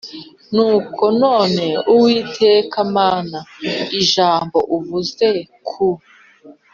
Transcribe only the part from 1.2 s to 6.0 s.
none Uwiteka Mana ijambo uvuze ku